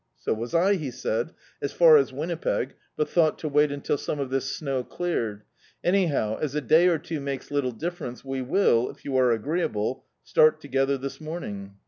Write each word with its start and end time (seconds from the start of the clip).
"So 0.17 0.33
was 0.33 0.55
I," 0.55 0.77
he 0.77 0.89
said, 0.89 1.31
"as 1.61 1.73
far 1.73 1.95
as 1.95 2.11
Winnipeg, 2.11 2.73
but 2.97 3.07
thought 3.07 3.37
to 3.37 3.47
wait 3.47 3.71
until 3.71 3.97
seme 3.97 4.19
of 4.19 4.31
this 4.31 4.45
snow 4.47 4.83
cleared. 4.83 5.43
Anyhow, 5.83 6.39
as 6.41 6.55
a 6.55 6.59
day 6.61 6.87
or 6.87 6.97
two 6.97 7.19
makes 7.19 7.51
little 7.51 7.71
difference, 7.71 8.25
we 8.25 8.41
will, 8.41 8.89
if 8.89 9.05
you 9.05 9.15
are 9.17 9.29
agreeable, 9.31 10.05
start 10.23 10.59
together 10.59 10.97
this 10.97 11.21
morning. 11.21 11.75